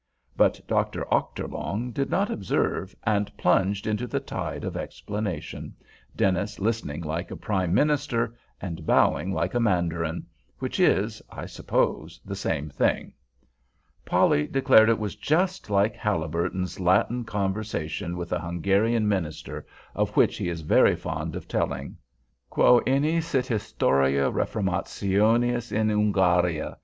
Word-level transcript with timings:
But 0.35 0.59
Dr. 0.67 1.05
Ochterlong 1.11 1.91
did 1.93 2.09
not 2.09 2.31
observe, 2.31 2.95
and 3.03 3.31
plunged 3.37 3.85
into 3.85 4.07
the 4.07 4.19
tide 4.19 4.63
of 4.63 4.75
explanation, 4.75 5.75
Dennis 6.15 6.57
listening 6.57 7.01
like 7.03 7.29
a 7.29 7.35
prime 7.37 7.71
minister, 7.71 8.33
and 8.59 8.83
bowing 8.87 9.31
like 9.31 9.53
a 9.53 9.59
mandarin—which 9.59 10.79
is, 10.79 11.21
I 11.29 11.45
suppose, 11.45 12.19
the 12.25 12.35
same 12.35 12.67
thing. 12.67 13.13
Polly 14.03 14.47
declared 14.47 14.89
it 14.89 14.97
was 14.97 15.15
just 15.15 15.69
like 15.69 15.93
Haliburton's 15.95 16.79
Latin 16.79 17.23
conversation 17.23 18.17
with 18.17 18.29
the 18.29 18.39
Hungarian 18.39 19.07
minister, 19.07 19.67
of 19.93 20.17
which 20.17 20.35
he 20.39 20.49
is 20.49 20.61
very 20.61 20.95
fond 20.95 21.35
of 21.35 21.47
telling. 21.47 21.95
"_Quoene 22.51 23.21
sit 23.21 23.45
historia 23.45 24.31
Reformationis 24.31 25.71
in 25.71 25.89
Ungariâ? 25.89 26.75